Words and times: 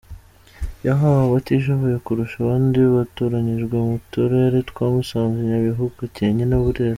Yahawe 0.87 1.19
abatishoboye 1.27 1.97
kurusha 2.05 2.35
abandi 2.41 2.79
batoranyijwe 2.95 3.75
mu 3.87 3.97
Turere 4.11 4.57
twa 4.69 4.85
Musanze, 4.93 5.39
Nyabihu, 5.49 5.83
Gakenke 5.97 6.45
na 6.47 6.59
Burera. 6.63 6.89